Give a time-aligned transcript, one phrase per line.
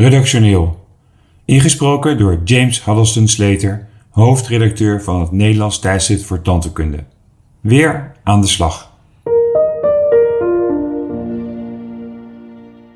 [0.00, 0.86] Redactioneel.
[1.44, 7.04] Ingesproken door James Huddleston Slater, hoofdredacteur van het Nederlands tijdschrift voor tandheelkunde.
[7.60, 8.92] Weer aan de slag.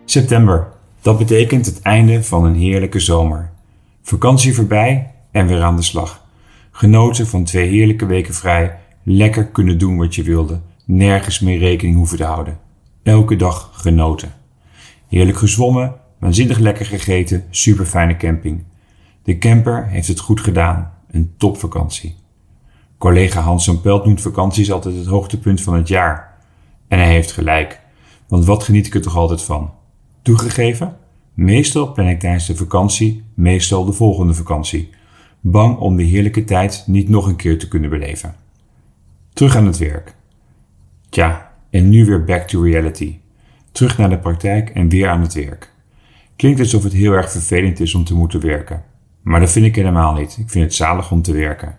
[0.05, 0.69] September.
[1.01, 3.51] Dat betekent het einde van een heerlijke zomer.
[4.03, 6.25] Vakantie voorbij en weer aan de slag.
[6.71, 11.97] Genoten van twee heerlijke weken vrij, lekker kunnen doen wat je wilde, nergens meer rekening
[11.97, 12.59] hoeven te houden.
[13.03, 14.35] Elke dag genoten.
[15.09, 18.65] Heerlijk gezwommen, waanzinnig lekker gegeten, super fijne camping.
[19.23, 22.17] De camper heeft het goed gedaan, een topvakantie.
[22.99, 26.39] Collega Hans van Pelt noemt vakanties altijd het hoogtepunt van het jaar.
[26.89, 27.81] En hij heeft gelijk,
[28.29, 29.73] want wat geniet ik er toch altijd van?
[30.23, 30.97] Toegegeven,
[31.35, 34.91] meestal ben ik tijdens de vakantie, meestal de volgende vakantie.
[35.41, 38.35] Bang om de heerlijke tijd niet nog een keer te kunnen beleven.
[39.33, 40.15] Terug aan het werk.
[41.09, 43.19] Tja, en nu weer back to reality.
[43.73, 45.72] Terug naar de praktijk en weer aan het werk.
[46.37, 48.85] Klinkt alsof het heel erg vervelend is om te moeten werken.
[49.23, 50.37] Maar dat vind ik helemaal niet.
[50.39, 51.77] Ik vind het zalig om te werken.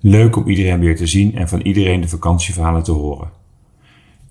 [0.00, 3.30] Leuk om iedereen weer te zien en van iedereen de vakantieverhalen te horen.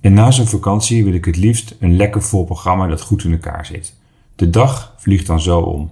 [0.02, 3.32] En na zo'n vakantie wil ik het liefst een lekker vol programma dat goed in
[3.32, 3.96] elkaar zit.
[4.36, 5.92] De dag vliegt dan zo om.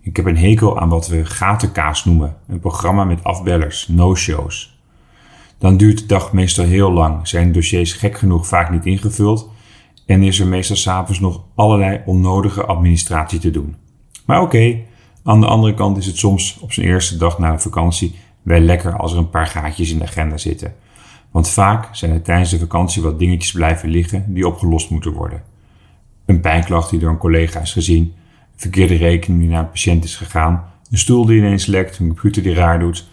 [0.00, 4.78] Ik heb een hekel aan wat we gatenkaas noemen, een programma met afbellers, no-shows.
[5.58, 9.50] Dan duurt de dag meestal heel lang, zijn dossiers gek genoeg vaak niet ingevuld
[10.06, 13.76] en is er meestal s'avonds nog allerlei onnodige administratie te doen.
[14.26, 14.78] Maar oké,
[15.22, 18.60] aan de andere kant is het soms op zijn eerste dag na de vakantie wel
[18.60, 20.74] lekker als er een paar gaatjes in de agenda zitten.
[21.30, 25.42] Want vaak zijn er tijdens de vakantie wat dingetjes blijven liggen die opgelost moeten worden.
[26.26, 28.12] Een pijnklacht die door een collega is gezien, een
[28.56, 32.42] verkeerde rekening die naar een patiënt is gegaan, een stoel die ineens lekt, een computer
[32.42, 33.08] die raar doet,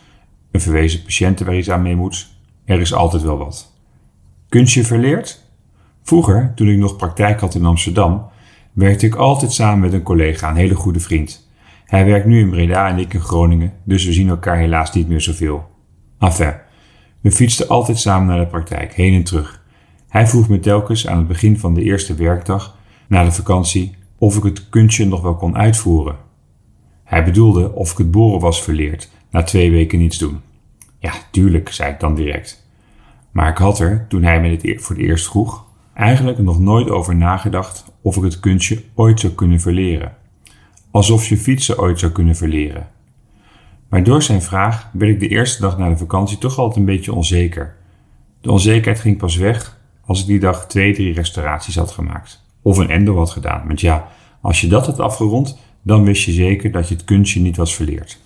[0.51, 2.29] een verwezen patiënt waar iets aan mee moet.
[2.66, 3.73] Er is altijd wel wat.
[4.49, 5.47] Kunstje verleerd?
[6.08, 8.25] Vroeger, toen ik nog praktijk had in Amsterdam,
[8.73, 11.50] werkte ik altijd samen met een collega, een hele goede vriend.
[11.86, 15.08] Hij werkt nu in Breda en ik in Groningen, dus we zien elkaar helaas niet
[15.08, 15.69] meer zoveel.
[16.19, 16.53] Enfin,
[17.22, 19.63] we fietsten altijd samen naar de praktijk, heen en terug.
[20.07, 24.38] Hij vroeg me telkens aan het begin van de eerste werkdag, na de vakantie, of
[24.38, 26.16] ik het kunstje nog wel kon uitvoeren.
[27.03, 30.39] Hij bedoelde of ik het boren was verleerd, na twee weken niets doen.
[31.00, 32.68] Ja, tuurlijk, zei ik dan direct.
[33.31, 35.66] Maar ik had er, toen hij me dit voor het eerst vroeg,
[35.97, 40.16] eigenlijk nog nooit over nagedacht of ik het kunstje ooit zou kunnen verleren.
[40.91, 42.88] Alsof je fietsen ooit zou kunnen verleren.
[43.90, 46.86] Maar door zijn vraag werd ik de eerste dag na de vakantie toch altijd een
[46.86, 47.75] beetje onzeker.
[48.41, 52.46] De onzekerheid ging pas weg als ik die dag twee, drie restauraties had gemaakt.
[52.62, 53.68] Of een endo had gedaan.
[53.68, 54.07] Want ja,
[54.41, 57.75] als je dat had afgerond, dan wist je zeker dat je het kunstje niet was
[57.75, 58.19] verleerd.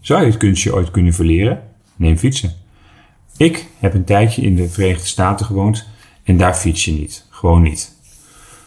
[0.00, 1.62] Zou je het kunstje ooit kunnen verleren?
[1.96, 2.52] Neem fietsen.
[3.36, 5.92] Ik heb een tijdje in de Verenigde Staten gewoond
[6.24, 7.26] en daar fiets je niet.
[7.30, 7.96] Gewoon niet.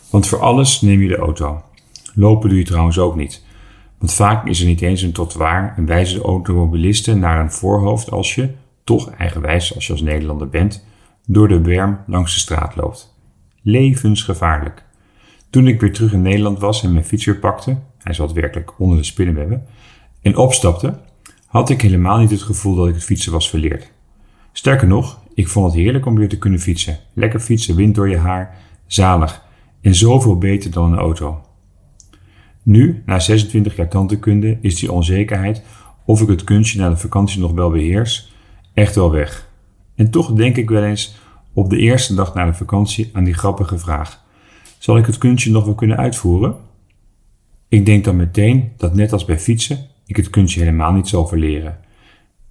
[0.09, 1.61] Want voor alles neem je de auto.
[2.13, 3.45] Lopen doe je trouwens ook niet.
[3.97, 8.11] Want vaak is er niet eens een trottoir en wijzen de automobilisten naar een voorhoofd
[8.11, 8.49] als je,
[8.83, 10.85] toch eigenwijs als je als Nederlander bent,
[11.25, 13.15] door de berm langs de straat loopt.
[13.61, 14.85] Levensgevaarlijk.
[15.49, 18.79] Toen ik weer terug in Nederland was en mijn fiets weer pakte, hij zat werkelijk
[18.79, 19.65] onder de spinnenwebben,
[20.21, 20.99] en opstapte,
[21.47, 23.91] had ik helemaal niet het gevoel dat ik het fietsen was verleerd.
[24.51, 26.97] Sterker nog, ik vond het heerlijk om weer te kunnen fietsen.
[27.13, 29.45] Lekker fietsen, wind door je haar, zalig.
[29.81, 31.41] En zoveel beter dan een auto.
[32.63, 35.63] Nu, na 26 jaar tandheelkunde, is die onzekerheid
[36.05, 38.33] of ik het kunstje na de vakantie nog wel beheers,
[38.73, 39.49] echt wel weg.
[39.95, 41.15] En toch denk ik wel eens
[41.53, 44.23] op de eerste dag na de vakantie aan die grappige vraag:
[44.77, 46.55] zal ik het kunstje nog wel kunnen uitvoeren?
[47.69, 51.27] Ik denk dan meteen dat net als bij fietsen ik het kunstje helemaal niet zal
[51.27, 51.77] verleren.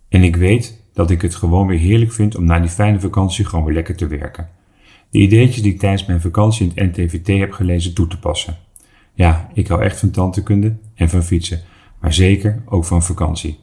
[0.08, 3.44] En ik weet dat ik het gewoon weer heerlijk vind om na die fijne vakantie
[3.44, 4.48] gewoon weer lekker te werken.
[5.10, 8.56] De ideetjes die ik tijdens mijn vakantie in het NTVT heb gelezen toe te passen.
[9.14, 11.60] Ja, ik hou echt van tandheelkunde en van fietsen,
[12.00, 13.58] maar zeker ook van vakantie.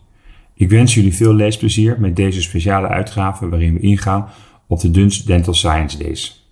[0.54, 4.28] Ik wens jullie veel leesplezier met deze speciale uitgave waarin we ingaan
[4.68, 6.43] op de Duns Dental Science Days.